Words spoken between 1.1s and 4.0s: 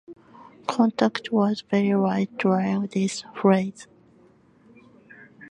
was very light during this phase.